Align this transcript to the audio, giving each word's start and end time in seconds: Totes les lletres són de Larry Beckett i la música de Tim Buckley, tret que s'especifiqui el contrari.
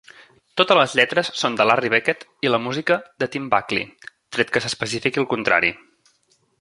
Totes 0.59 0.77
les 0.77 0.93
lletres 0.99 1.29
són 1.41 1.57
de 1.59 1.67
Larry 1.71 1.91
Beckett 1.93 2.25
i 2.47 2.51
la 2.53 2.61
música 2.69 2.97
de 3.25 3.27
Tim 3.35 3.45
Buckley, 3.55 3.87
tret 4.37 4.55
que 4.57 4.65
s'especifiqui 4.67 5.23
el 5.25 5.29
contrari. 5.35 5.71